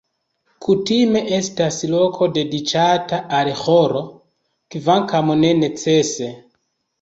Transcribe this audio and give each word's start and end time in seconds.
Kutime 0.67 1.19
estas 1.39 1.75
loko 1.91 2.27
dediĉata 2.37 3.19
al 3.41 3.51
ĥoro, 3.61 4.03
kvankam 4.77 5.31
ne 5.45 5.53
necese. 5.61 6.33